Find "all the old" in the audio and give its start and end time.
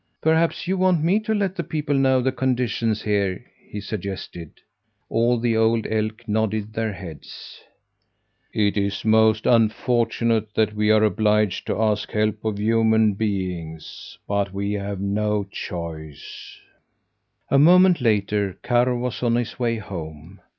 5.09-5.85